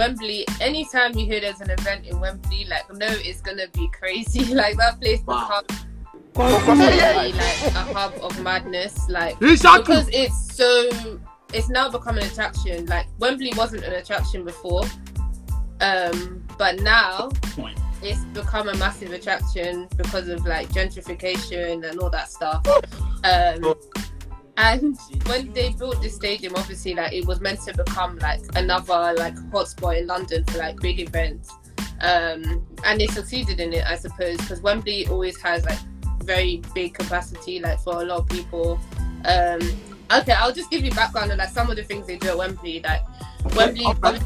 [0.00, 4.54] Wembley, anytime you hear there's an event in Wembley, like no, it's gonna be crazy.
[4.54, 5.60] like that place Wow.
[6.32, 9.10] becomes really, like a hub of madness.
[9.10, 9.82] Like Exactly.
[9.82, 11.20] because it's so
[11.52, 12.86] it's now become an attraction.
[12.86, 14.84] Like Wembley wasn't an attraction before.
[15.82, 17.28] Um, but now
[18.02, 22.66] it's become a massive attraction because of like gentrification and all that stuff.
[23.22, 23.74] Um,
[24.60, 29.14] and when they built this stadium, obviously, like it was meant to become like another
[29.16, 31.50] like hotspot in London for like big events.
[32.02, 35.78] Um, and they succeeded in it, I suppose, because Wembley always has like
[36.22, 38.78] very big capacity, like for a lot of people.
[39.24, 39.60] Um,
[40.12, 42.38] okay, I'll just give you background on like some of the things they do at
[42.38, 42.80] Wembley.
[42.80, 43.02] Like
[43.56, 44.18] Wembley, Okay.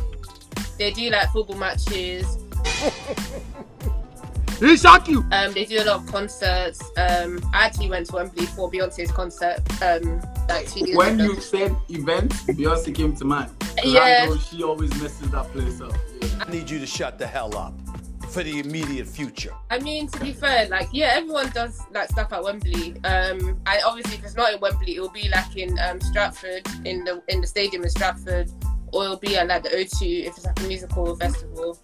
[0.78, 2.38] they do like football matches.
[4.70, 5.16] Exactly.
[5.32, 6.80] Um, they do a lot of concerts.
[6.96, 9.58] Um, I actually went to Wembley for Beyonce's concert.
[9.82, 11.32] Um, like two years When ago.
[11.32, 13.50] you said event, Beyonce came to mind.
[13.60, 14.24] 'Cause I Yeah.
[14.26, 15.92] know she always messes that place up.
[16.20, 16.28] Yeah.
[16.46, 17.74] I need you to shut the hell up
[18.30, 19.52] for the immediate future.
[19.70, 22.94] I mean, to be fair, like yeah, everyone does like stuff at Wembley.
[23.04, 27.04] Um, and obviously, if it's not in Wembley, it'll be like in um, Stratford, in
[27.04, 28.50] the in the stadium in Stratford,
[28.92, 31.78] or it'll be at like the O2 if it's like a musical festival.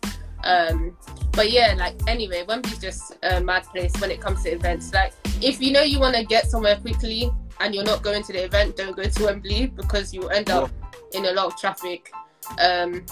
[0.45, 0.97] Um,
[1.33, 4.93] but yeah, like anyway, Wembley's just a mad place when it comes to events.
[4.93, 8.33] Like if you know you want to get somewhere quickly and you're not going to
[8.33, 10.71] the event, don't go to Wembley because you end up
[11.13, 12.11] in a lot of traffic.
[12.59, 13.05] Um,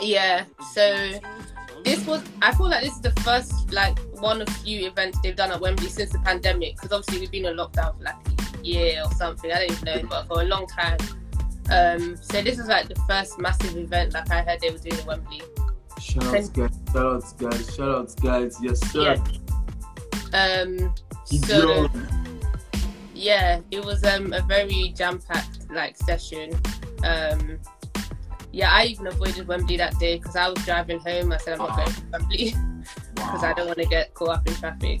[0.00, 1.20] yeah, so
[1.84, 5.36] this was I feel like this is the first like one of few events they've
[5.36, 8.66] done at Wembley since the pandemic because obviously we've been in lockdown for like a
[8.66, 10.98] year or something I don't even know but for a long time
[11.70, 14.94] um so this was like the first massive event like I heard they were doing
[14.94, 15.42] at Wembley
[16.00, 16.70] Shout out, guys.
[16.92, 17.74] Shout out, guys.
[17.74, 18.56] Shout out, guys.
[18.62, 19.16] Yes, sir.
[20.34, 20.92] um
[21.24, 21.88] so
[23.14, 26.50] yeah it was um a very jam-packed like session
[27.02, 27.58] um
[28.52, 31.66] yeah I even avoided Wembley that day because I was driving home I said I'm
[31.66, 32.54] not going to Wembley
[33.14, 35.00] because I don't want to get caught up in traffic.